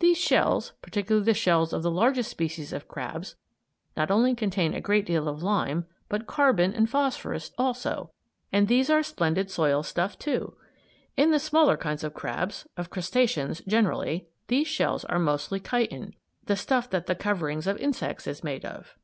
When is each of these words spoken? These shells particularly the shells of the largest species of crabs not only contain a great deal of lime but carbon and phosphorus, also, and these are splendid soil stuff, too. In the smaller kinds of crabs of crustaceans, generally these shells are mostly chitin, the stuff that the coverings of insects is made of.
These 0.00 0.18
shells 0.18 0.74
particularly 0.82 1.24
the 1.24 1.32
shells 1.32 1.72
of 1.72 1.82
the 1.82 1.90
largest 1.90 2.30
species 2.30 2.74
of 2.74 2.88
crabs 2.88 3.36
not 3.96 4.10
only 4.10 4.34
contain 4.34 4.74
a 4.74 4.82
great 4.82 5.06
deal 5.06 5.28
of 5.28 5.42
lime 5.42 5.86
but 6.10 6.26
carbon 6.26 6.74
and 6.74 6.90
phosphorus, 6.90 7.52
also, 7.56 8.10
and 8.52 8.68
these 8.68 8.90
are 8.90 9.02
splendid 9.02 9.50
soil 9.50 9.82
stuff, 9.82 10.18
too. 10.18 10.54
In 11.16 11.30
the 11.30 11.38
smaller 11.38 11.78
kinds 11.78 12.04
of 12.04 12.12
crabs 12.12 12.66
of 12.76 12.90
crustaceans, 12.90 13.62
generally 13.66 14.28
these 14.48 14.66
shells 14.68 15.06
are 15.06 15.18
mostly 15.18 15.58
chitin, 15.58 16.12
the 16.44 16.56
stuff 16.56 16.90
that 16.90 17.06
the 17.06 17.14
coverings 17.14 17.66
of 17.66 17.78
insects 17.78 18.26
is 18.26 18.44
made 18.44 18.66
of. 18.66 18.94